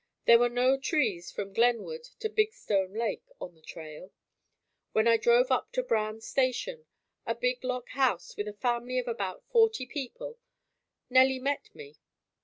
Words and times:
There 0.25 0.39
were 0.39 0.49
no 0.49 0.79
trees 0.79 1.29
from 1.31 1.53
Glenwood 1.53 2.05
to 2.21 2.27
Big 2.27 2.53
Stone 2.53 2.93
Lake 2.93 3.21
on 3.39 3.53
the 3.53 3.61
trail. 3.61 4.11
When 4.93 5.07
I 5.07 5.15
drove 5.17 5.51
up 5.51 5.71
to 5.73 5.83
Brown's 5.83 6.25
station, 6.25 6.87
a 7.27 7.35
big 7.35 7.63
log 7.63 7.87
house 7.89 8.35
with 8.35 8.47
a 8.47 8.53
family 8.53 8.97
of 8.97 9.07
about 9.07 9.43
forty 9.51 9.85
people, 9.85 10.39
Nellie 11.11 11.37
met 11.37 11.69
me. 11.75 11.97